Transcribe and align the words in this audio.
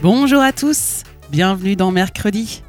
Bonjour 0.00 0.40
à 0.40 0.52
tous, 0.52 1.02
bienvenue 1.28 1.74
dans 1.74 1.90
Mercredi. 1.90 2.62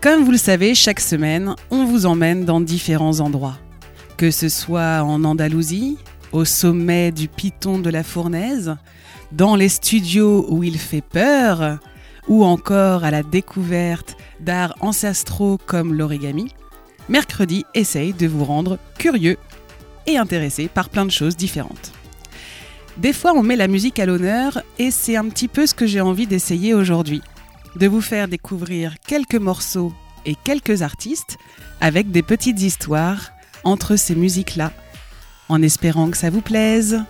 Comme 0.00 0.24
vous 0.24 0.32
le 0.32 0.36
savez, 0.36 0.74
chaque 0.74 0.98
semaine, 0.98 1.54
on 1.70 1.84
vous 1.84 2.04
emmène 2.04 2.44
dans 2.44 2.60
différents 2.60 3.20
endroits. 3.20 3.56
Que 4.16 4.32
ce 4.32 4.48
soit 4.48 5.04
en 5.04 5.22
Andalousie, 5.22 5.98
au 6.32 6.44
sommet 6.44 7.12
du 7.12 7.28
piton 7.28 7.78
de 7.78 7.90
la 7.90 8.02
Fournaise, 8.02 8.74
dans 9.30 9.54
les 9.54 9.68
studios 9.68 10.46
où 10.48 10.64
il 10.64 10.78
fait 10.78 11.00
peur, 11.00 11.78
ou 12.26 12.44
encore 12.44 13.04
à 13.04 13.12
la 13.12 13.22
découverte 13.22 14.16
d'arts 14.40 14.74
ancestraux 14.80 15.58
comme 15.64 15.94
l'origami, 15.94 16.52
Mercredi 17.08 17.66
essaye 17.74 18.12
de 18.14 18.26
vous 18.26 18.44
rendre 18.44 18.78
curieux 18.98 19.36
et 20.08 20.18
intéressé 20.18 20.66
par 20.66 20.88
plein 20.88 21.06
de 21.06 21.12
choses 21.12 21.36
différentes. 21.36 21.92
Des 22.98 23.12
fois, 23.12 23.32
on 23.32 23.44
met 23.44 23.54
la 23.54 23.68
musique 23.68 24.00
à 24.00 24.06
l'honneur 24.06 24.60
et 24.80 24.90
c'est 24.90 25.16
un 25.16 25.28
petit 25.28 25.46
peu 25.46 25.66
ce 25.66 25.74
que 25.74 25.86
j'ai 25.86 26.00
envie 26.00 26.26
d'essayer 26.26 26.74
aujourd'hui. 26.74 27.22
De 27.76 27.86
vous 27.86 28.00
faire 28.00 28.26
découvrir 28.26 28.96
quelques 29.06 29.36
morceaux 29.36 29.92
et 30.26 30.34
quelques 30.34 30.82
artistes 30.82 31.38
avec 31.80 32.10
des 32.10 32.24
petites 32.24 32.60
histoires 32.60 33.30
entre 33.62 33.94
ces 33.94 34.16
musiques-là. 34.16 34.72
En 35.48 35.62
espérant 35.62 36.10
que 36.10 36.16
ça 36.16 36.30
vous 36.30 36.40
plaise, 36.40 37.04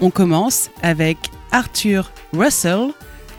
on 0.00 0.10
commence 0.10 0.70
avec 0.82 1.18
Arthur 1.52 2.10
Russell 2.32 2.92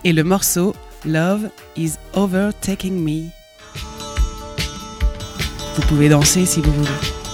et 0.03 0.13
le 0.13 0.23
morceau 0.23 0.75
Love 1.05 1.49
is 1.75 1.93
Overtaking 2.13 3.03
Me. 3.03 3.29
Vous 5.75 5.81
pouvez 5.87 6.09
danser 6.09 6.45
si 6.45 6.61
vous 6.61 6.71
voulez. 6.71 7.24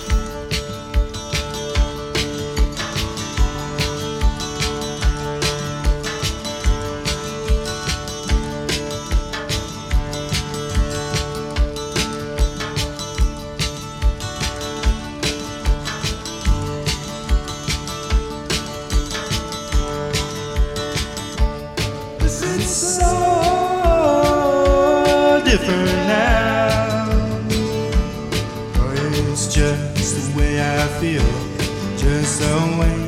Different 25.51 25.85
now. 26.07 26.69
Oh, 28.77 29.31
it's 29.31 29.53
just 29.53 30.15
the 30.15 30.39
way 30.39 30.61
I 30.61 30.87
feel, 31.01 31.27
just 31.97 32.39
the 32.39 32.77
way 32.79 33.00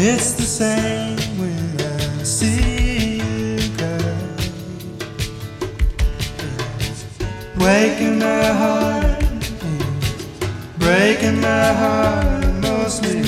It's 0.00 0.32
the 0.34 0.44
same 0.44 1.16
when 1.40 1.80
I 1.80 2.22
see 2.22 3.18
you, 3.18 3.68
girl. 3.76 4.36
Waking 7.58 8.20
my 8.20 8.44
heart 8.44 9.18
breaking 10.78 11.40
my 11.40 11.72
heart 11.72 12.46
mostly 12.62 13.22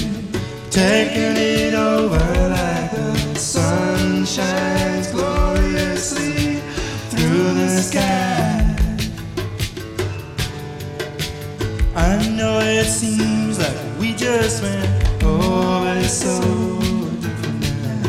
taking 0.71 1.37
it 1.37 1.75
over 1.75 2.19
like 2.49 2.91
the 2.93 3.35
sun 3.35 4.25
shines 4.25 5.09
gloriously 5.09 6.61
through 7.11 7.55
the 7.55 7.69
sky 7.83 8.77
I 11.97 12.29
know 12.31 12.61
it 12.61 12.87
seems 12.87 13.59
like 13.59 13.77
we 13.99 14.15
just 14.15 14.63
went 14.63 15.00
oh 15.63 15.97
it's 15.99 16.13
so 16.13 16.41
different 17.21 17.61
now. 17.83 18.07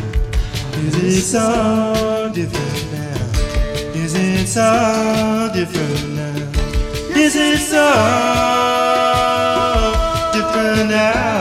Is 0.80 0.96
it 1.04 1.22
so 1.22 2.32
different 2.34 2.92
now? 2.92 3.94
Is 3.94 4.14
it 4.16 4.48
so 4.48 5.50
different 5.54 6.10
now? 6.16 7.20
Is 7.20 7.36
it 7.36 7.60
so 7.60 7.86
different 10.34 10.90
now? 10.90 11.41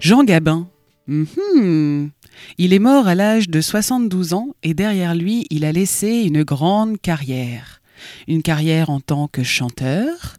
Jean 0.00 0.24
Gabin 0.24 0.66
Mhm. 1.06 2.10
Il 2.58 2.72
est 2.72 2.78
mort 2.78 3.08
à 3.08 3.14
l'âge 3.16 3.48
de 3.48 3.60
72 3.60 4.32
ans 4.32 4.54
et 4.62 4.74
derrière 4.74 5.14
lui, 5.14 5.44
il 5.50 5.64
a 5.64 5.72
laissé 5.72 6.22
une 6.22 6.44
grande 6.44 7.00
carrière. 7.00 7.80
Une 8.28 8.42
carrière 8.42 8.90
en 8.90 9.00
tant 9.00 9.26
que 9.26 9.42
chanteur, 9.42 10.36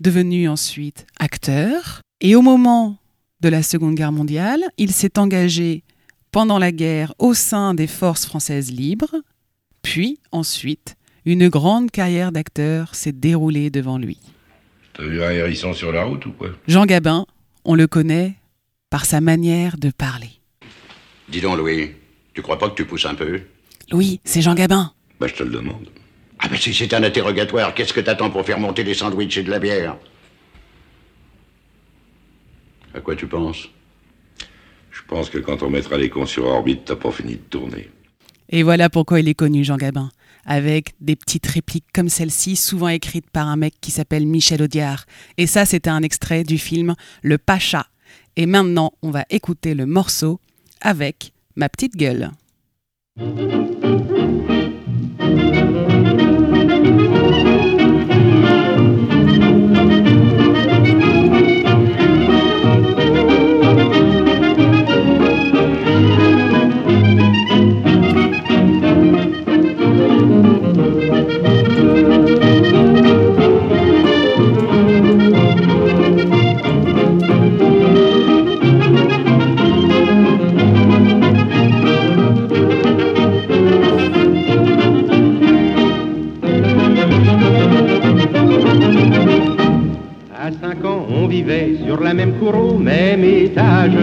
devenu 0.00 0.48
ensuite 0.48 1.06
acteur, 1.18 2.00
et 2.20 2.36
au 2.36 2.42
moment 2.42 2.98
de 3.40 3.48
la 3.48 3.62
Seconde 3.62 3.96
Guerre 3.96 4.12
mondiale, 4.12 4.62
il 4.78 4.92
s'est 4.92 5.18
engagé 5.18 5.82
pendant 6.30 6.58
la 6.58 6.70
guerre 6.72 7.12
au 7.18 7.34
sein 7.34 7.74
des 7.74 7.88
forces 7.88 8.26
françaises 8.26 8.70
libres, 8.70 9.16
puis 9.82 10.20
ensuite, 10.30 10.94
une 11.24 11.48
grande 11.48 11.90
carrière 11.90 12.30
d'acteur 12.30 12.94
s'est 12.94 13.12
déroulée 13.12 13.70
devant 13.70 13.98
lui. 13.98 14.18
T'as 14.94 15.04
vu 15.04 15.22
un 15.22 15.30
hérisson 15.30 15.74
sur 15.74 15.92
la 15.92 16.04
route 16.04 16.24
ou 16.26 16.32
quoi? 16.32 16.50
Jean 16.68 16.86
Gabin, 16.86 17.26
on 17.64 17.74
le 17.74 17.86
connaît 17.86 18.36
par 18.96 19.04
sa 19.04 19.20
manière 19.20 19.76
de 19.76 19.90
parler. 19.90 20.30
Dis 21.28 21.42
donc, 21.42 21.58
Louis, 21.58 21.90
tu 22.32 22.40
crois 22.40 22.58
pas 22.58 22.70
que 22.70 22.76
tu 22.76 22.86
pousses 22.86 23.04
un 23.04 23.14
peu? 23.14 23.42
Louis, 23.90 24.22
c'est 24.24 24.40
Jean 24.40 24.54
Gabin. 24.54 24.90
Bah, 25.20 25.26
je 25.26 25.34
te 25.34 25.42
le 25.42 25.50
demande. 25.50 25.90
Ah 26.38 26.48
ben 26.48 26.56
si 26.56 26.72
c'est 26.72 26.94
un 26.94 27.02
interrogatoire, 27.02 27.74
qu'est-ce 27.74 27.92
que 27.92 28.00
t'attends 28.00 28.30
pour 28.30 28.46
faire 28.46 28.58
monter 28.58 28.84
des 28.84 28.94
sandwichs 28.94 29.36
et 29.36 29.42
de 29.42 29.50
la 29.50 29.58
bière? 29.58 29.98
À 32.94 33.00
quoi 33.00 33.14
tu 33.16 33.26
penses? 33.26 33.68
Je 34.90 35.02
pense 35.06 35.28
que 35.28 35.36
quand 35.40 35.62
on 35.62 35.68
mettra 35.68 35.98
les 35.98 36.08
cons 36.08 36.24
sur 36.24 36.46
orbite, 36.46 36.86
t'as 36.86 36.96
pas 36.96 37.12
fini 37.12 37.34
de 37.34 37.40
tourner. 37.50 37.90
Et 38.48 38.62
voilà 38.62 38.88
pourquoi 38.88 39.20
il 39.20 39.28
est 39.28 39.34
connu, 39.34 39.62
Jean 39.62 39.76
Gabin, 39.76 40.10
avec 40.46 40.94
des 41.02 41.16
petites 41.16 41.48
répliques 41.48 41.92
comme 41.92 42.08
celle-ci, 42.08 42.56
souvent 42.56 42.88
écrites 42.88 43.28
par 43.28 43.46
un 43.46 43.56
mec 43.56 43.74
qui 43.78 43.90
s'appelle 43.90 44.26
Michel 44.26 44.62
Audiard. 44.62 45.04
Et 45.36 45.46
ça, 45.46 45.66
c'était 45.66 45.90
un 45.90 46.02
extrait 46.02 46.44
du 46.44 46.56
film 46.56 46.94
Le 47.20 47.36
Pacha. 47.36 47.88
Et 48.36 48.44
maintenant, 48.44 48.92
on 49.02 49.10
va 49.10 49.24
écouter 49.30 49.74
le 49.74 49.86
morceau 49.86 50.40
avec 50.82 51.32
ma 51.56 51.70
petite 51.70 51.96
gueule. 51.96 52.30
Même 92.14 92.32
cour 92.34 92.78
même 92.78 93.24
étage. 93.24 93.96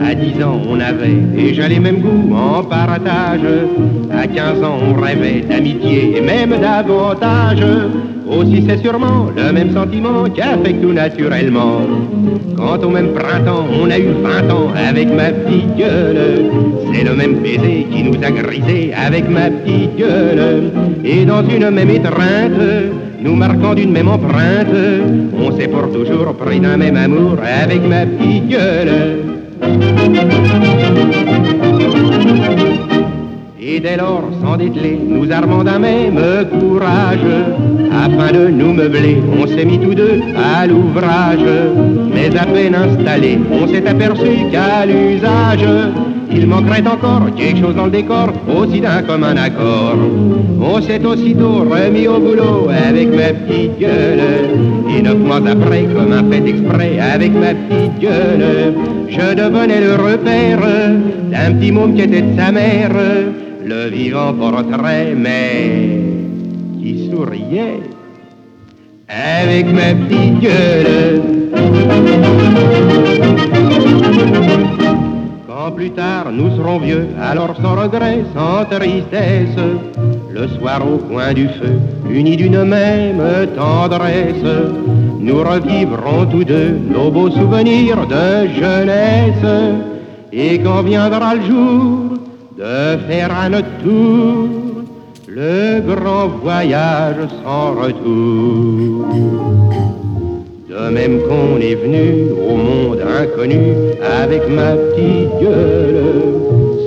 À 0.00 0.14
10 0.14 0.42
ans, 0.42 0.60
on 0.68 0.80
avait 0.80 1.20
déjà 1.36 1.68
les 1.68 1.80
mêmes 1.80 2.00
goûts 2.00 2.34
en 2.34 2.64
partage. 2.64 3.40
À 4.12 4.26
15 4.26 4.62
ans, 4.62 4.78
on 4.88 5.00
rêvait 5.00 5.42
d'amitié 5.48 6.16
et 6.16 6.20
même 6.20 6.54
davantage. 6.60 7.64
Aussi, 8.28 8.64
c'est 8.68 8.78
sûrement 8.78 9.30
le 9.36 9.52
même 9.52 9.72
sentiment 9.72 10.24
que 10.24 10.82
tout 10.82 10.92
naturellement. 10.92 11.80
Quand 12.56 12.82
au 12.82 12.90
même 12.90 13.12
printemps, 13.12 13.66
on 13.80 13.88
a 13.88 13.98
eu 13.98 14.08
20 14.22 14.52
ans 14.52 14.70
avec 14.74 15.08
ma 15.14 15.30
petite 15.30 15.76
gueule. 15.76 16.50
C'est 16.92 17.04
le 17.04 17.14
même 17.14 17.36
baiser 17.36 17.86
qui 17.90 18.02
nous 18.02 18.18
a 18.22 18.30
grisé 18.30 18.92
avec 18.94 19.28
ma 19.28 19.50
petite 19.50 19.96
gueule. 19.96 20.72
Et 21.04 21.24
dans 21.24 21.48
une 21.48 21.70
même 21.70 21.90
étreinte, 21.90 22.60
nous 23.26 23.34
marquant 23.34 23.74
d'une 23.74 23.90
même 23.90 24.08
empreinte, 24.08 24.76
on 25.36 25.50
s'est 25.56 25.66
pour 25.66 25.90
toujours 25.90 26.32
pris 26.34 26.60
d'un 26.60 26.76
même 26.76 26.96
amour 26.96 27.36
avec 27.42 27.82
ma 27.88 28.06
petite. 28.06 28.56
Et 33.60 33.80
dès 33.80 33.96
lors, 33.96 34.22
sans 34.40 34.56
dételer, 34.56 34.96
nous 35.08 35.28
armons 35.32 35.64
d'un 35.64 35.80
même 35.80 36.20
courage, 36.60 37.26
afin 38.04 38.30
de 38.32 38.46
nous 38.46 38.72
meubler, 38.72 39.16
on 39.40 39.44
s'est 39.48 39.64
mis 39.64 39.80
tous 39.80 39.96
deux 39.96 40.20
à 40.36 40.64
l'ouvrage. 40.68 41.48
Mais 42.14 42.30
à 42.36 42.46
peine 42.46 42.76
installé, 42.76 43.40
on 43.50 43.66
s'est 43.66 43.86
aperçu 43.88 44.34
qu'à 44.52 44.86
l'usage, 44.86 45.66
il 46.30 46.46
manquerait 46.46 46.86
encore 46.86 47.22
quelque 47.36 47.60
chose 47.60 47.74
dans 47.74 47.86
le 47.86 47.90
décor, 47.90 48.32
aussi 48.48 48.80
d'un 48.80 49.02
commun 49.02 49.36
accord. 49.36 49.96
On 50.60 50.80
s'est 50.80 51.04
aussitôt 51.04 51.64
remis 51.70 52.08
au 52.08 52.18
boulot 52.18 52.68
avec 52.68 53.08
ma 53.08 53.32
petite 53.32 53.78
gueule. 53.78 54.20
Et 54.96 55.02
neuf 55.02 55.18
mois 55.18 55.36
après, 55.36 55.84
comme 55.84 56.12
un 56.12 56.24
fait 56.30 56.48
exprès 56.48 56.98
avec 56.98 57.32
ma 57.32 57.54
petite 57.54 57.98
gueule, 58.00 58.74
je 59.08 59.34
devenais 59.34 59.80
le 59.80 59.94
repère 59.94 60.60
d'un 61.30 61.54
petit 61.54 61.72
môme 61.72 61.94
qui 61.94 62.02
était 62.02 62.22
de 62.22 62.36
sa 62.36 62.52
mère, 62.52 62.92
le 63.64 63.88
vivant 63.90 64.32
portrait, 64.34 65.14
mais 65.16 66.00
qui 66.80 67.10
souriait 67.10 67.80
avec 69.08 69.66
ma 69.72 69.94
petite 69.94 70.40
gueule. 70.40 71.22
Plus 75.74 75.90
tard 75.90 76.30
nous 76.32 76.56
serons 76.56 76.78
vieux, 76.78 77.08
alors 77.20 77.54
sans 77.60 77.74
regret, 77.74 78.24
sans 78.34 78.64
tristesse, 78.64 79.58
le 80.32 80.48
soir 80.48 80.80
au 80.86 80.98
coin 80.98 81.32
du 81.34 81.48
feu, 81.48 81.78
unis 82.08 82.36
d'une 82.36 82.64
même 82.64 83.20
tendresse, 83.56 84.46
nous 85.18 85.38
revivrons 85.38 86.26
tous 86.30 86.44
deux 86.44 86.70
nos 86.70 87.10
beaux 87.10 87.30
souvenirs 87.30 88.06
de 88.06 88.48
jeunesse. 88.60 89.74
Et 90.32 90.58
quand 90.60 90.82
viendra 90.82 91.34
le 91.34 91.42
jour 91.42 92.18
de 92.56 92.96
faire 93.08 93.36
à 93.36 93.48
notre 93.48 93.76
tour 93.82 94.48
le 95.26 95.80
grand 95.80 96.28
voyage 96.28 97.28
sans 97.42 97.72
retour. 97.72 99.06
De 100.76 100.90
même 100.90 101.20
qu'on 101.22 101.58
est 101.58 101.74
venu 101.74 102.26
au 102.38 102.54
monde 102.54 103.00
inconnu 103.00 103.72
avec 104.22 104.46
ma 104.50 104.72
petite 104.76 105.30
gueule, 105.40 106.02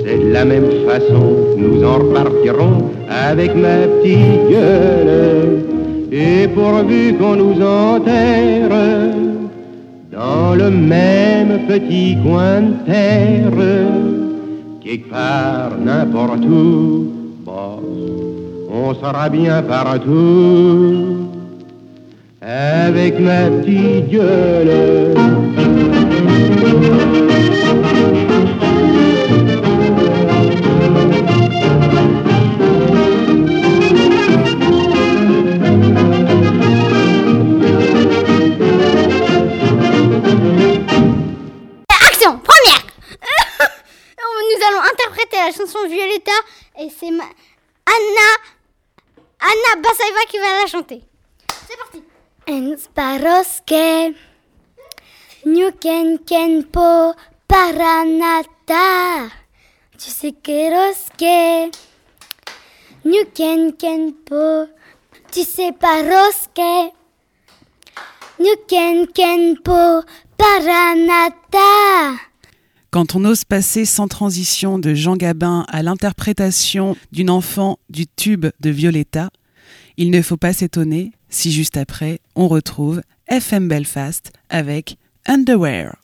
c'est 0.04 0.18
de 0.26 0.32
la 0.32 0.44
même 0.44 0.70
façon 0.86 1.34
que 1.50 1.60
nous 1.60 1.84
en 1.84 1.94
repartirons 1.94 2.90
avec 3.08 3.52
ma 3.56 3.88
petite 3.88 4.48
gueule. 4.48 5.64
Et 6.12 6.46
pourvu 6.46 7.14
qu'on 7.14 7.34
nous 7.34 7.60
enterre 7.60 8.70
dans 10.12 10.54
le 10.54 10.70
même 10.70 11.66
petit 11.66 12.16
coin 12.22 12.60
de 12.60 12.86
terre, 12.86 13.64
quelque 14.84 15.10
part, 15.10 15.72
n'importe 15.84 16.44
où, 16.44 17.08
bon, 17.44 17.80
on 18.72 18.94
sera 18.94 19.28
bien 19.28 19.62
partout 19.62 21.29
avec 22.42 23.18
ma 23.18 23.50
petite 23.50 24.08
gueule. 24.08 25.14
Action, 42.08 42.38
première 42.38 42.86
Nous 44.18 44.66
allons 44.66 44.80
interpréter 44.90 45.36
la 45.36 45.52
chanson 45.52 45.78
Violetta 45.88 46.32
et 46.78 46.88
c'est 46.88 47.10
ma... 47.10 47.24
Anna 47.86 48.28
Anna 49.40 49.82
Basaeva 49.82 50.20
qui 50.28 50.38
va 50.38 50.62
la 50.62 50.66
chanter. 50.66 51.02
C'est 51.68 51.76
parti. 51.76 52.09
En 52.50 52.74
sparoske 52.76 54.12
Nuken 55.46 56.18
kenpo 56.26 57.14
paranata. 57.46 59.28
Tu 59.96 60.10
sais 60.10 60.32
que 60.32 60.58
roske. 60.74 61.70
Nuken 63.04 63.70
kenpo 63.78 64.66
Tu 65.30 65.44
sais 65.44 65.70
pas 65.70 66.02
roske. 66.02 66.90
Nuken 68.40 69.06
kenpo 69.14 70.02
paranata. 70.36 72.18
Quand 72.90 73.14
on 73.14 73.24
ose 73.26 73.44
passer 73.44 73.84
sans 73.84 74.08
transition 74.08 74.80
de 74.80 74.94
Jean 74.94 75.14
Gabin 75.14 75.64
à 75.68 75.84
l'interprétation 75.84 76.96
d'une 77.12 77.30
enfant 77.30 77.78
du 77.90 78.08
tube 78.08 78.46
de 78.58 78.70
Violetta, 78.70 79.30
il 79.96 80.10
ne 80.10 80.20
faut 80.20 80.36
pas 80.36 80.52
s'étonner 80.52 81.12
si 81.30 81.52
juste 81.52 81.76
après 81.76 82.20
on 82.36 82.48
retrouve 82.48 83.00
FM 83.28 83.68
Belfast 83.68 84.32
avec 84.50 84.98
Underwear. 85.26 85.96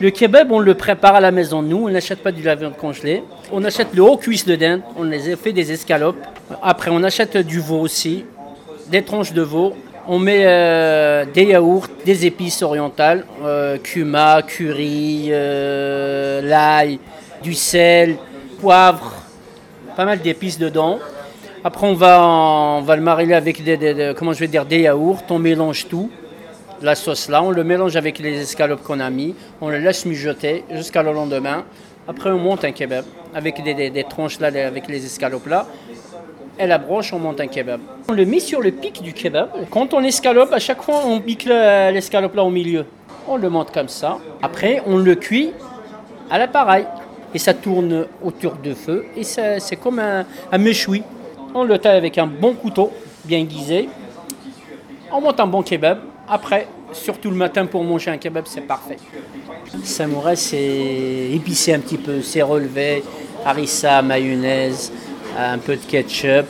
Le 0.00 0.10
kebab, 0.10 0.50
on 0.50 0.58
le 0.58 0.74
prépare 0.74 1.14
à 1.14 1.20
la 1.20 1.30
maison. 1.30 1.62
Nous, 1.62 1.84
on 1.84 1.88
n'achète 1.90 2.22
pas 2.22 2.32
du 2.32 2.42
viande 2.42 2.76
congelée. 2.76 3.22
On 3.52 3.62
achète 3.64 3.88
le 3.94 4.02
haut 4.02 4.16
cuisse 4.16 4.46
de 4.46 4.56
dinde. 4.56 4.80
On 4.96 5.04
les 5.04 5.36
fait 5.36 5.52
des 5.52 5.70
escalopes. 5.72 6.16
Après, 6.62 6.90
on 6.90 7.02
achète 7.04 7.36
du 7.36 7.60
veau 7.60 7.80
aussi, 7.80 8.24
des 8.88 9.02
tranches 9.02 9.32
de 9.32 9.42
veau. 9.42 9.74
On 10.08 10.18
met 10.18 10.42
euh, 10.44 11.24
des 11.32 11.44
yaourts, 11.44 11.86
des 12.04 12.26
épices 12.26 12.62
orientales, 12.62 13.24
euh, 13.44 13.78
cumin, 13.78 14.42
curry, 14.42 15.28
euh, 15.30 16.40
l'ail, 16.42 16.98
du 17.42 17.54
sel, 17.54 18.16
poivre, 18.60 19.22
pas 19.96 20.04
mal 20.04 20.20
d'épices 20.20 20.58
dedans. 20.58 20.98
Après, 21.64 21.86
on 21.86 21.94
va, 21.94 22.82
le 22.96 23.02
mariner 23.02 23.34
avec 23.34 23.62
des, 23.62 23.78
je 23.80 24.38
vais 24.38 24.48
dire, 24.48 24.66
des 24.66 24.80
yaourts. 24.80 25.22
On 25.30 25.38
mélange 25.38 25.86
tout, 25.86 26.10
la 26.80 26.96
sauce 26.96 27.28
là. 27.28 27.40
On 27.40 27.52
le 27.52 27.62
mélange 27.62 27.94
avec 27.94 28.18
les 28.18 28.40
escalopes 28.40 28.82
qu'on 28.82 28.98
a 28.98 29.08
mis. 29.10 29.36
On 29.60 29.68
le 29.68 29.78
laisse 29.78 30.04
mijoter 30.04 30.64
jusqu'à 30.72 31.04
le 31.04 31.12
lendemain. 31.12 31.64
Après, 32.08 32.30
on 32.32 32.38
monte 32.38 32.64
un 32.64 32.72
kebab 32.72 33.04
avec 33.32 33.62
des, 33.62 34.04
tranches 34.10 34.40
là, 34.40 34.48
avec 34.48 34.88
les 34.88 35.06
escalopes 35.06 35.46
là. 35.46 35.68
Et 36.58 36.66
la 36.66 36.78
broche, 36.78 37.12
on 37.12 37.20
monte 37.20 37.40
un 37.40 37.46
kebab. 37.46 37.80
On 38.08 38.12
le 38.12 38.26
met 38.26 38.40
sur 38.40 38.60
le 38.60 38.72
pic 38.72 39.00
du 39.00 39.12
kebab. 39.12 39.50
Quand 39.70 39.94
on 39.94 40.02
escalope, 40.02 40.52
à 40.52 40.58
chaque 40.58 40.82
fois, 40.82 41.02
on 41.06 41.20
pique 41.20 41.44
le- 41.44 41.92
l'escalope 41.92 42.34
là 42.34 42.42
au 42.42 42.50
milieu. 42.50 42.86
On 43.28 43.36
le 43.36 43.48
monte 43.48 43.70
comme 43.70 43.88
ça. 43.88 44.18
Après, 44.42 44.82
on 44.84 44.96
le 44.98 45.14
cuit 45.14 45.52
à 46.28 46.38
l'appareil. 46.38 46.86
Et 47.32 47.38
ça 47.38 47.54
tourne 47.54 48.06
autour 48.22 48.54
de 48.56 48.74
feu. 48.74 49.04
Et 49.16 49.22
c'est 49.22 49.76
comme 49.80 50.00
un, 50.00 50.26
un. 50.50 50.58
On 51.54 51.64
le 51.64 51.78
taille 51.78 51.98
avec 51.98 52.16
un 52.16 52.26
bon 52.26 52.54
couteau, 52.54 52.90
bien 53.24 53.38
aiguisé. 53.38 53.88
On 55.12 55.20
monte 55.20 55.38
un 55.38 55.46
bon 55.46 55.62
kebab. 55.62 55.98
Après, 56.26 56.66
surtout 56.92 57.28
le 57.28 57.36
matin 57.36 57.66
pour 57.66 57.84
manger 57.84 58.10
un 58.10 58.16
kebab, 58.16 58.44
c'est 58.46 58.62
parfait. 58.62 58.96
Samouraï, 59.84 60.36
c'est 60.38 61.30
épicé 61.30 61.74
un 61.74 61.80
petit 61.80 61.98
peu, 61.98 62.22
c'est 62.22 62.40
relevé. 62.40 63.04
Harissa, 63.44 64.00
mayonnaise, 64.00 64.90
un 65.38 65.58
peu 65.58 65.76
de 65.76 65.82
ketchup, 65.82 66.46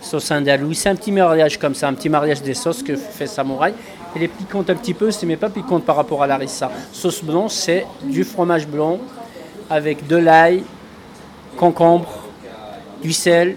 sauce 0.00 0.30
andalouse. 0.30 0.78
C'est 0.78 0.88
un 0.90 0.94
petit 0.94 1.10
mariage 1.10 1.58
comme 1.58 1.74
ça, 1.74 1.88
un 1.88 1.94
petit 1.94 2.08
mariage 2.08 2.42
des 2.42 2.54
sauces 2.54 2.84
que 2.84 2.94
fait 2.94 3.26
Samouraï. 3.26 3.74
Elle 4.14 4.22
est 4.22 4.28
piquante 4.28 4.70
un 4.70 4.76
petit 4.76 4.94
peu, 4.94 5.10
mais 5.24 5.36
pas 5.36 5.50
piquante 5.50 5.84
par 5.84 5.96
rapport 5.96 6.22
à 6.22 6.28
l'harissa. 6.28 6.70
Sauce 6.92 7.24
blanche, 7.24 7.52
c'est 7.52 7.84
du 8.04 8.22
fromage 8.22 8.68
blanc 8.68 8.98
avec 9.68 10.06
de 10.06 10.16
l'ail, 10.16 10.62
concombre, 11.56 12.08
du 13.02 13.12
sel, 13.12 13.56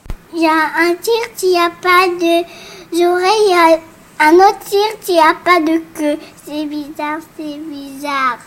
Il 0.33 0.41
y 0.41 0.47
a 0.47 0.51
un 0.51 0.95
tigre 0.95 1.35
qui 1.35 1.57
a 1.57 1.69
pas 1.69 2.07
de 2.07 3.05
oreilles, 3.05 3.47
il 3.47 3.51
y 3.51 3.53
a 3.53 4.27
un 4.29 4.35
autre 4.35 4.59
tigre 4.63 4.97
qui 5.01 5.19
a 5.19 5.33
pas 5.43 5.59
de 5.59 5.81
queue. 5.93 6.17
C'est 6.45 6.65
bizarre, 6.65 7.19
c'est 7.35 7.59
bizarre. 7.59 8.37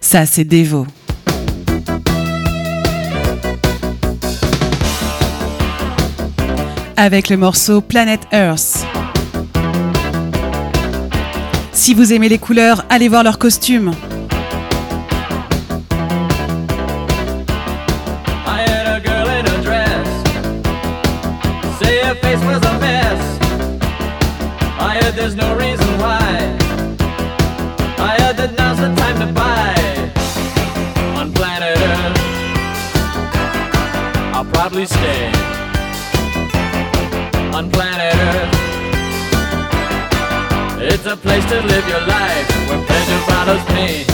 Ça, 0.00 0.26
c'est 0.26 0.44
Devo. 0.44 0.86
Avec 6.96 7.28
le 7.28 7.36
morceau 7.36 7.80
Planet 7.80 8.20
Earth. 8.32 8.84
Si 11.78 11.94
vous 11.94 12.12
aimez 12.12 12.28
les 12.28 12.38
couleurs, 12.38 12.84
allez 12.90 13.06
voir 13.06 13.22
leurs 13.22 13.38
costumes. 13.38 13.92
Place 41.40 41.50
to 41.50 41.66
live 41.66 41.88
your 41.88 42.00
life 42.00 42.68
where 42.68 42.84
pleasure 42.84 43.18
follows 43.30 43.64
pain. 43.66 44.07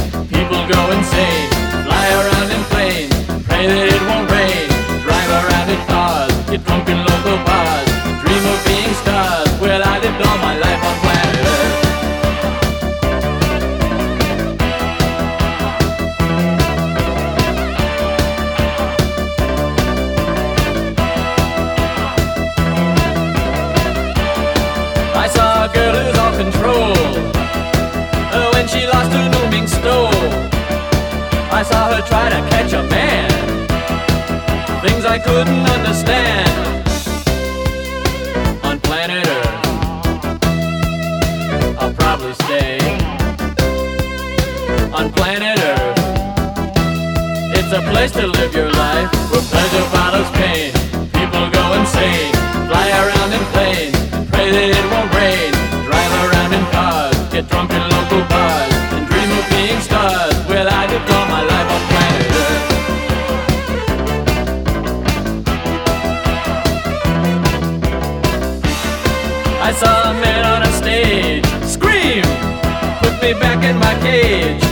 Cage. 74.05 74.63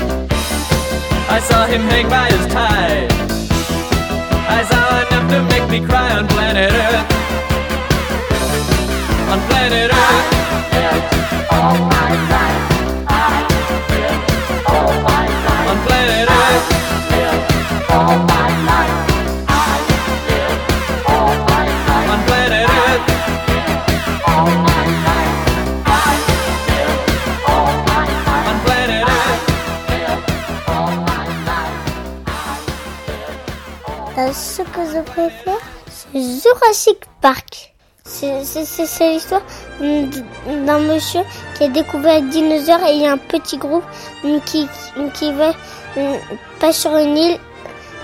I 1.37 1.39
saw 1.49 1.65
him 1.73 1.83
hang 1.93 2.07
by 2.17 2.27
his 2.35 2.45
tie. 2.53 3.09
I 4.59 4.61
saw 4.71 4.85
enough 5.05 5.27
to 5.33 5.39
make 5.53 5.67
me 5.75 5.81
cry 5.89 6.09
on 6.19 6.29
planet 6.29 6.71
Earth. 6.85 7.09
On 9.33 9.41
planet 9.49 9.91
Earth. 10.03 10.29
On 11.59 12.32
Euh, 34.19 34.31
ce 34.33 34.61
que 34.63 34.81
je 34.93 35.01
préfère, 35.01 35.59
c'est 35.89 36.21
Jurassic 36.21 36.99
Park. 37.23 37.73
C'est- 38.05 38.43
l'histoire 39.13 39.43
d'un 39.81 40.81
monsieur 40.81 41.21
qui 41.55 41.65
a 41.65 41.69
découvert 41.69 42.19
un 42.19 42.29
dinosaure 42.29 42.85
et 42.87 42.93
il 42.95 43.03
y 43.03 43.07
a 43.07 43.13
un 43.13 43.17
petit 43.17 43.57
groupe 43.57 43.85
hum, 44.25 44.39
qui, 44.45 44.69
qui, 45.15 45.33
va 45.33 45.51
hum, 45.97 46.17
pas 46.61 46.73
sur 46.73 46.95
une 46.97 47.17
île, 47.17 47.39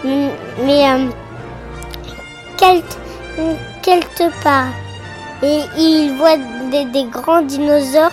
hum, 0.05 0.31
mais 0.65 0.89
euh, 0.89 1.09
quelque, 2.57 4.43
part. 4.43 4.69
Et 5.43 5.61
il 5.77 6.15
voit 6.17 6.37
des, 6.71 6.85
des 6.87 7.05
grands 7.05 7.43
dinosaures 7.43 8.13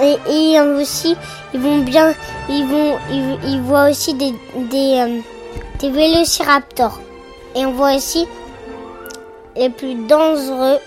et, 0.00 0.16
et 0.54 0.60
aussi 0.60 1.16
ils 1.52 1.60
vont 1.60 1.78
bien, 1.78 2.14
ils 2.48 2.64
vont, 2.66 2.96
ils, 3.10 3.38
ils 3.50 3.60
voient 3.62 3.90
aussi 3.90 4.14
des, 4.14 4.32
des, 4.70 4.98
euh, 5.00 5.20
des 5.78 5.90
vélociraptors. 5.90 7.00
Et 7.54 7.64
on 7.66 7.72
voit 7.72 7.94
aussi 7.94 8.26
les 9.56 9.70
plus 9.70 9.94
dangereux 10.06 10.78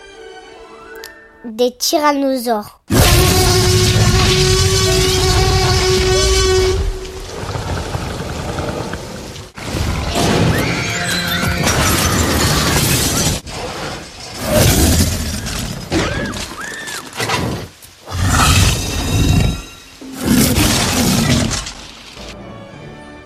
des 1.45 1.71
tyrannosaures. 1.71 2.81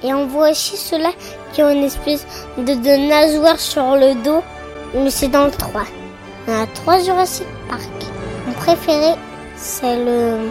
Et 0.06 0.13
on 0.13 0.28
voit 0.28 0.52
aussi 0.52 0.76
ceux-là 0.76 1.12
qui 1.53 1.61
ont 1.61 1.69
une 1.69 1.83
espèce 1.83 2.25
de, 2.57 2.63
de 2.63 3.07
nageoire 3.07 3.59
sur 3.59 3.95
le 3.95 4.21
dos, 4.23 4.43
mais 4.95 5.09
c'est 5.09 5.29
dans 5.29 5.45
le 5.45 5.51
3. 5.51 5.85
Il 6.47 6.51
y 6.51 6.55
a 6.55 6.67
3 6.67 7.03
Jurassic 7.03 7.47
Park. 7.69 7.89
Mon 8.47 8.53
préféré, 8.53 9.15
c'est 9.55 9.95
le, 10.03 10.49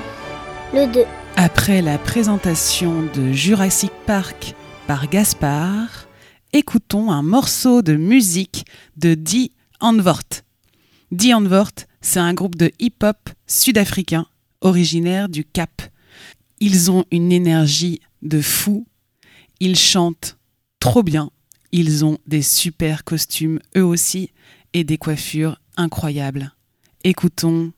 le 0.72 0.86
2. 0.92 1.04
Après 1.36 1.82
la 1.82 1.98
présentation 1.98 3.02
de 3.14 3.32
Jurassic 3.32 3.92
Park 4.06 4.54
par 4.86 5.08
Gaspard, 5.08 6.06
écoutons 6.52 7.10
un 7.10 7.22
morceau 7.22 7.82
de 7.82 7.94
musique 7.94 8.64
de 8.96 9.14
Die 9.14 9.52
Antwoord. 9.80 10.42
Die 11.10 11.34
Antwoord, 11.34 11.86
c'est 12.00 12.20
un 12.20 12.32
groupe 12.32 12.56
de 12.56 12.70
hip-hop 12.78 13.16
sud-africain 13.46 14.26
originaire 14.60 15.28
du 15.28 15.44
Cap. 15.44 15.82
Ils 16.60 16.90
ont 16.90 17.04
une 17.10 17.32
énergie 17.32 18.00
de 18.22 18.40
fou. 18.40 18.86
Ils 19.58 19.76
chantent 19.76 20.36
trop 20.82 21.04
bien. 21.04 21.30
Ils 21.70 22.04
ont 22.04 22.18
des 22.26 22.42
super 22.42 23.04
costumes 23.04 23.60
eux 23.76 23.84
aussi 23.84 24.32
et 24.74 24.82
des 24.82 24.98
coiffures 24.98 25.56
incroyables. 25.76 26.52
Écoutons 27.04 27.70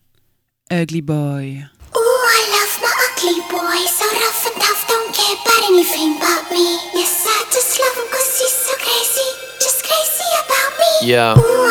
Ugly 0.73 1.03
Boy. 1.03 1.67
Ooh, 1.95 2.01
I 2.01 2.41
love 2.55 2.81
my 2.81 2.89
ugly 3.05 3.43
boy, 3.51 3.79
so 3.87 4.07
rough 4.07 4.47
and 4.47 4.59
tough, 4.59 4.87
don't 4.89 5.13
care 5.13 5.37
about 5.37 5.71
anything 5.71 6.19
but 6.19 6.51
me. 6.51 6.79
Yes, 6.95 7.27
I 7.29 7.45
just 7.53 7.79
love 7.79 7.95
him 7.95 8.09
cause 8.11 8.39
he's 8.41 8.57
so 8.65 8.75
crazy, 8.81 9.29
just 9.61 9.85
crazy 9.85 10.31
about 10.41 10.73
me. 10.81 11.07
Yeah. 11.07 11.35
Ooh, 11.37 11.64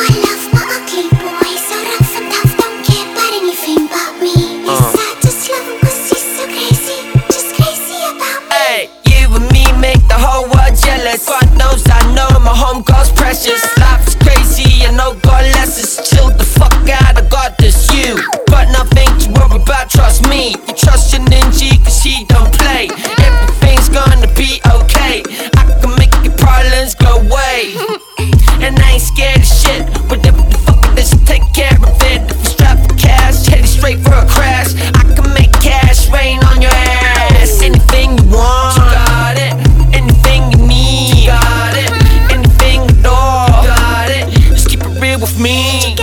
You 20.68 20.74
trust 20.76 21.14
your 21.14 21.22
ninja 21.24 21.84
cause 21.84 22.02
he 22.02 22.26
don't 22.26 22.52
play. 22.54 22.88
Everything's 23.20 23.90
gonna 23.90 24.28
be 24.36 24.62
okay. 24.66 25.24
I 25.58 25.64
can 25.82 25.96
make 25.98 26.14
your 26.24 26.36
problems 26.38 26.96
go 26.96 27.18
away. 27.20 27.76
and 28.64 28.80
I 28.80 28.94
ain't 28.94 29.02
scared 29.02 29.40
of 29.40 29.46
shit. 29.46 29.84
Whatever 30.10 30.42
the 30.42 30.58
fuck 30.66 30.86
it 30.92 31.00
is, 31.00 31.12
take 31.26 31.44
care 31.54 31.76
of 31.76 31.96
it. 32.12 32.24
If 32.32 32.38
you 32.40 32.46
strap 32.46 32.80
for 32.80 32.96
cash, 32.96 33.46
headed 33.46 33.68
straight 33.68 34.00
for 34.00 34.14
a 34.14 34.26
crash. 34.26 34.74
I 34.96 35.04
can 35.16 35.34
make 35.34 35.52
cash 35.60 36.10
rain 36.10 36.40
on 36.46 36.62
your 36.62 36.72
ass. 36.72 37.62
Anything 37.62 38.18
you 38.18 38.26
want, 38.32 38.78
you 38.78 38.88
got 38.88 39.36
it. 39.38 39.54
Anything 39.94 40.52
you 40.52 40.68
need, 40.68 41.18
you 41.18 41.28
got 41.28 41.76
it. 41.76 41.92
Anything 42.32 42.82
at 42.88 43.06
all, 43.06 43.64
you 43.64 43.70
got 43.70 44.10
it. 44.10 44.30
Just 44.50 44.70
keep 44.70 44.82
it 44.82 45.02
real 45.02 45.20
with 45.20 45.38
me. 45.40 45.96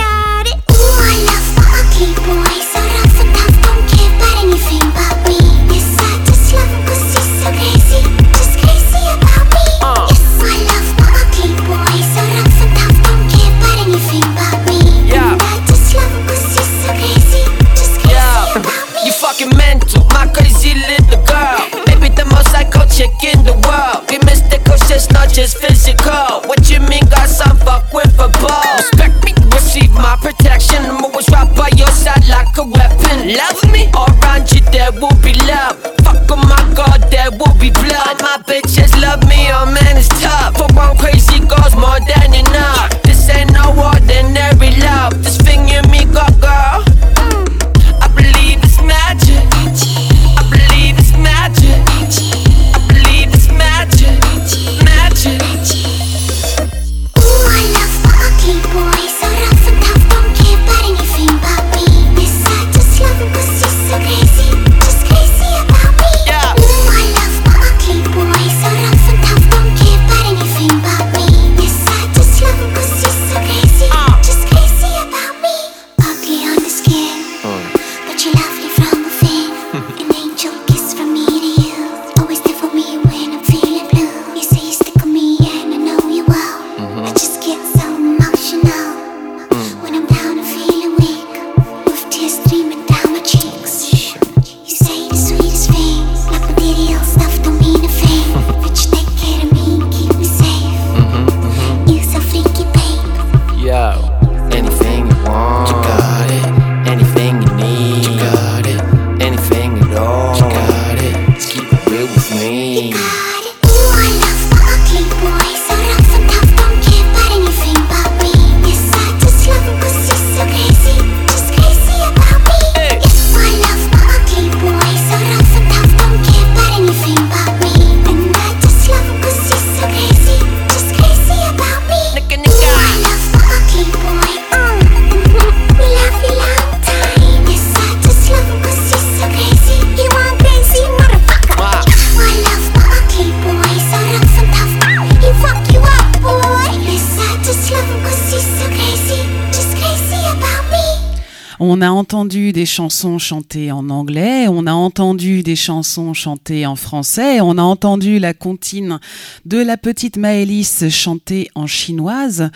Des 152.49 152.65
chansons 152.65 153.19
chantées 153.19 153.71
en 153.71 153.89
anglais, 153.91 154.47
on 154.47 154.65
a 154.65 154.73
entendu 154.73 155.43
des 155.43 155.55
chansons 155.55 156.15
chantées 156.15 156.65
en 156.65 156.75
français, 156.75 157.39
on 157.41 157.57
a 157.59 157.61
entendu 157.61 158.17
la 158.17 158.33
comptine 158.33 158.99
de 159.45 159.59
la 159.59 159.77
petite 159.77 160.17
Maëlys 160.17 160.89
chantée 160.89 161.49
en 161.53 161.67
chinoise. 161.67 162.49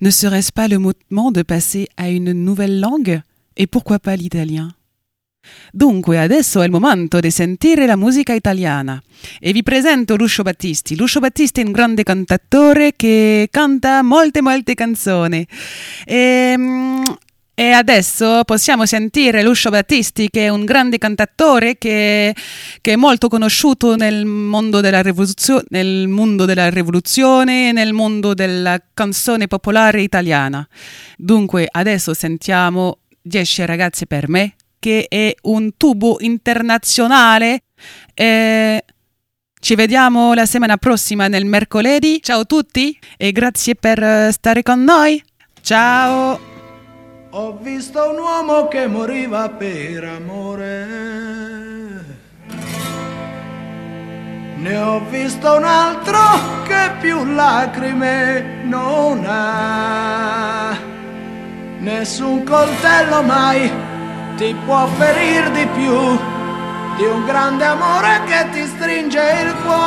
Ne 0.00 0.10
serait-ce 0.10 0.52
pas 0.52 0.68
le 0.68 0.78
moment 0.78 1.32
de 1.32 1.42
passer 1.42 1.88
à 1.96 2.10
une 2.10 2.32
nouvelle 2.32 2.78
langue? 2.78 3.20
Et 3.56 3.66
pourquoi 3.66 3.98
pas 3.98 4.14
l'italien? 4.14 4.72
Dunque, 5.72 6.18
adesso 6.18 6.60
è 6.62 6.64
il 6.64 6.70
momento 6.70 7.18
di 7.18 7.30
sentire 7.30 7.86
la 7.86 7.96
musica 7.96 8.32
italiana 8.32 9.02
e 9.40 9.52
vi 9.52 9.62
presento 9.64 10.16
Lucio 10.16 10.42
Battisti. 10.42 10.96
Lucio 10.96 11.18
Battisti 11.18 11.60
è 11.60 11.64
un 11.64 11.72
grande 11.72 12.04
cantatore 12.04 12.92
che 12.94 13.48
canta 13.50 14.02
molte 14.02 14.40
molte 14.40 14.74
canzoni. 14.74 15.44
E, 16.06 16.54
e 17.54 17.70
adesso 17.70 18.44
possiamo 18.44 18.86
sentire 18.86 19.42
Lucio 19.42 19.68
Battisti, 19.68 20.30
che 20.30 20.46
è 20.46 20.48
un 20.48 20.64
grande 20.64 20.96
cantatore 20.96 21.76
che, 21.76 22.34
che 22.80 22.92
è 22.92 22.96
molto 22.96 23.28
conosciuto 23.28 23.94
nel 23.94 24.24
mondo, 24.24 24.80
nel 24.80 26.08
mondo 26.08 26.44
della 26.44 26.70
rivoluzione, 26.70 27.72
nel 27.72 27.92
mondo 27.92 28.32
della 28.32 28.80
canzone 28.94 29.48
popolare 29.48 30.00
italiana. 30.00 30.66
Dunque, 31.18 31.68
adesso 31.70 32.14
sentiamo 32.14 33.00
10 33.20 33.66
ragazze 33.66 34.06
per 34.06 34.28
me, 34.28 34.54
che 34.78 35.06
è 35.08 35.34
un 35.42 35.76
tubo 35.76 36.16
internazionale. 36.20 37.64
E 38.14 38.84
ci 39.60 39.74
vediamo 39.74 40.34
la 40.34 40.46
settimana 40.46 40.76
prossima 40.78 41.28
nel 41.28 41.44
mercoledì. 41.44 42.20
Ciao 42.22 42.40
a 42.40 42.44
tutti 42.44 42.98
e 43.16 43.30
grazie 43.30 43.74
per 43.74 44.02
eh, 44.02 44.32
stare 44.32 44.62
con 44.62 44.82
noi. 44.82 45.22
Ciao! 45.60 46.51
Ho 47.34 47.56
visto 47.58 48.10
un 48.10 48.18
uomo 48.18 48.68
che 48.68 48.86
moriva 48.86 49.48
per 49.48 50.04
amore. 50.04 50.86
Ne 54.56 54.76
ho 54.76 55.00
visto 55.08 55.56
un 55.56 55.64
altro 55.64 56.20
che 56.64 56.90
più 57.00 57.24
lacrime 57.32 58.64
non 58.64 59.24
ha. 59.26 60.76
Nessun 61.78 62.44
coltello 62.44 63.22
mai 63.22 63.72
ti 64.36 64.54
può 64.66 64.86
ferir 64.98 65.52
di 65.52 65.66
più 65.68 66.18
di 66.98 67.04
un 67.04 67.24
grande 67.24 67.64
amore 67.64 68.20
che 68.26 68.46
ti 68.52 68.66
stringe 68.66 69.22
il 69.42 69.54
cuore. 69.64 69.80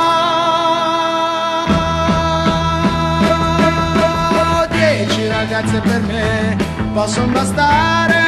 Dieci 4.71 5.27
ragazze 5.27 5.79
per 5.81 6.01
me 6.01 6.64
possono 6.95 7.27
bastare. 7.33 8.23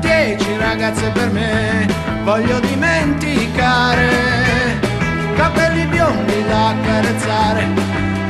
Dieci 0.00 0.56
ragazze 0.56 1.10
per 1.10 1.30
me 1.30 1.86
voglio 2.24 2.58
dimenticare. 2.60 4.08
Capelli 5.36 5.84
biondi 5.84 6.42
da 6.48 6.68
accarezzare 6.70 7.66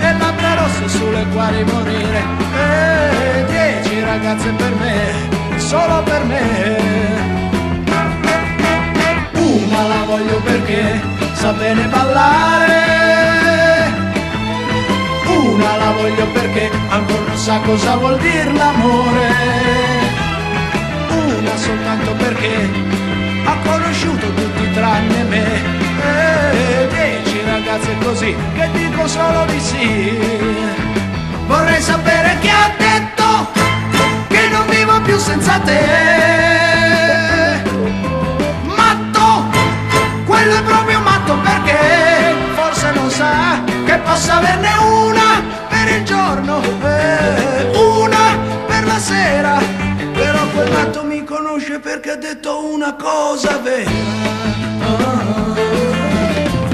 e 0.01 0.19
labbra 0.19 0.55
rosse 0.55 0.89
sulle 0.89 1.25
quali 1.33 1.63
morire. 1.63 2.23
E 2.57 3.45
dieci 3.47 4.01
ragazze 4.01 4.51
per 4.51 4.75
me, 4.75 5.59
solo 5.59 6.03
per 6.03 6.25
me. 6.25 6.41
Una 9.33 9.87
la 9.87 10.03
voglio 10.07 10.41
perché 10.41 11.01
sa 11.35 11.53
bene 11.53 11.87
ballare. 11.87 13.12
Una 15.53 15.77
la 15.77 15.91
voglio 15.91 16.27
perché 16.29 16.71
ancora 16.89 17.21
non 17.27 17.37
sa 17.37 17.61
cosa 17.61 17.97
vuol 17.97 18.19
dire 18.19 18.53
l'amore. 18.53 19.29
Una 21.11 21.57
soltanto 21.57 22.13
perché 22.13 22.71
ha 23.45 23.57
conosciuto 23.63 24.33
tutti 24.33 24.73
tranne 24.73 25.23
me. 25.25 25.45
E 26.03 26.89
dieci 26.89 27.43
ragazze 27.45 27.97
così 28.03 28.35
che 28.55 28.71
dico 28.73 29.07
solo 29.07 29.45
di 29.45 29.61
sì. 29.61 30.19
Vorrei 31.47 31.83
sapere 31.83 32.39
chi 32.41 32.49
ha 32.49 32.73
detto 32.79 33.51
che 34.29 34.49
non 34.49 34.67
vivo 34.69 35.01
più 35.03 35.19
senza 35.19 35.59
te. 35.59 35.81
Matto, 38.75 39.51
quello 40.25 40.55
è 40.57 40.63
proprio 40.63 41.01
matto 41.01 41.37
perché 41.41 42.32
forse 42.83 42.93
non 42.99 43.11
sa 43.11 43.63
che 43.85 43.97
possa 43.99 44.39
averne 44.39 44.71
una 44.79 45.41
per 45.69 45.89
il 45.89 46.05
giorno 46.05 46.61
e 46.63 47.71
una 47.77 48.39
per 48.67 48.85
la 48.85 48.99
sera. 48.99 49.59
Però 50.13 50.47
quel 50.49 50.71
matto 50.71 51.05
mi 51.05 51.23
conosce 51.25 51.79
perché 51.79 52.11
ha 52.11 52.17
detto 52.17 52.73
una 52.73 52.95
cosa 52.95 53.59
vera. 53.59 53.91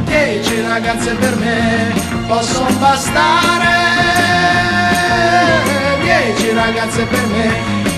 Dieci 0.04 0.62
ragazze 0.66 1.14
per 1.14 1.36
me 1.36 1.92
possono 2.26 2.70
bastare. 2.78 3.76
Dieci 6.00 6.54
ragazze 6.54 7.02
per 7.04 7.26
me 7.26 7.52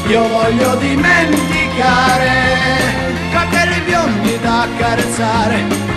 io 0.08 0.26
voglio 0.28 0.74
dimenticare. 0.76 2.28
Capelli 3.30 3.80
biondi 3.82 4.38
da 4.40 4.62
accarezzare 4.62 5.89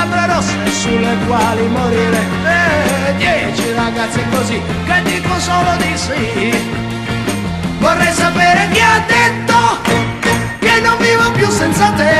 labbra 0.00 0.24
rosse 0.34 0.56
sulle 0.70 1.14
quali 1.26 1.66
morire. 1.68 2.20
E 2.44 3.14
dieci 3.16 3.72
ragazze 3.74 4.24
così 4.30 4.60
che 4.86 5.02
dico 5.02 5.38
solo 5.38 5.76
di 5.76 5.92
sì. 5.96 6.78
Vorrei 7.78 8.12
sapere 8.12 8.68
chi 8.72 8.80
ha 8.80 9.02
detto 9.06 9.58
che 10.58 10.80
non 10.80 10.96
vivo 10.98 11.30
più 11.32 11.48
senza 11.50 11.90
te. 12.00 12.14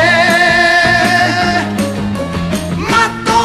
Matto, 2.74 3.38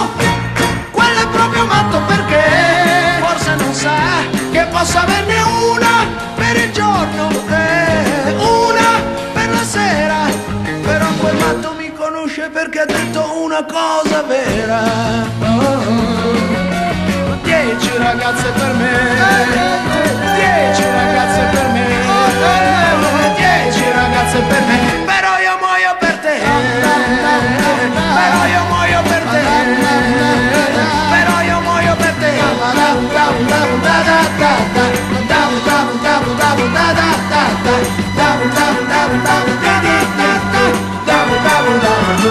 quello 0.92 1.20
è 1.22 1.28
proprio 1.28 1.66
matto 1.66 2.02
perché 2.08 2.44
forse 3.20 3.56
non 3.56 3.74
sa 3.74 3.98
che 4.52 4.66
possa 4.70 5.02
averne 5.04 5.42
una 5.72 5.96
per 6.36 6.56
il 6.58 6.72
giorno 6.72 7.30
e 7.50 8.36
una 8.38 9.02
per 9.34 9.50
la 9.50 9.64
sera. 9.64 10.35
Conosce 12.46 12.50
perché 12.50 12.80
ha 12.80 12.86
detto 12.86 13.42
una 13.42 13.64
cosa 13.66 14.22
vera. 14.24 14.84
Oh. 15.40 16.04
Dieci 17.44 17.98
ragazze 17.98 18.50
per 18.52 18.74
me, 18.74 18.92
dieci 20.36 20.84
ragazze 20.84 21.42
per 21.52 21.68
me, 21.70 21.86
dieci 23.36 23.92
ragazze 23.92 24.40
per 24.40 24.62
me, 24.62 25.04
però 25.06 25.38
io 25.40 25.58
muoio 25.60 25.96
per 26.00 26.18
te, 26.20 26.40
però 28.14 28.46
io 28.46 28.64
muoio 28.70 29.02
per 29.02 29.24
te, 29.24 29.42
però 31.10 31.42
io 31.42 31.60
muoio 31.62 31.96
per 31.96 32.14
te. 32.20 32.46